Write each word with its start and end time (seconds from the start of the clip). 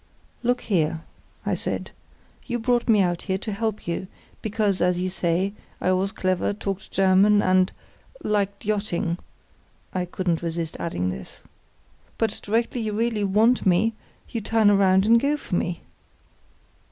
"Look 0.41 0.61
here," 0.61 1.03
I 1.45 1.53
said, 1.53 1.91
"you 2.47 2.57
brought 2.57 2.89
me 2.89 3.03
out 3.03 3.21
here 3.29 3.37
to 3.37 3.51
help 3.51 3.87
you, 3.87 4.07
because, 4.41 4.81
as 4.81 4.99
you 4.99 5.11
say, 5.11 5.53
I 5.79 5.91
was 5.91 6.11
clever, 6.11 6.53
talked 6.53 6.89
German, 6.89 7.43
and—liked 7.43 8.65
yachting 8.65 9.19
(I 9.93 10.05
couldn't 10.05 10.41
resist 10.41 10.75
adding 10.79 11.11
this). 11.11 11.41
But 12.17 12.39
directly 12.41 12.81
you 12.81 12.93
really 12.93 13.23
want 13.23 13.63
me 13.67 13.93
you 14.27 14.41
turn 14.41 14.75
round 14.75 15.05
and 15.05 15.19
go 15.19 15.37
for 15.37 15.53
me." 15.55 15.81